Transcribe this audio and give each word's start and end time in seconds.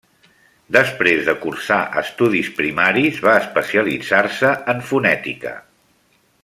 Després 0.75 1.19
de 1.27 1.35
cursar 1.43 1.77
estudis 2.03 2.49
primaris, 2.61 3.21
va 3.29 3.37
especialitzar-se 3.43 4.55
en 4.75 4.85
fonètica. 4.93 5.57